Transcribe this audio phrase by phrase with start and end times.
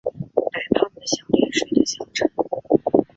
[0.51, 2.27] 白胖的小脸睡的香沉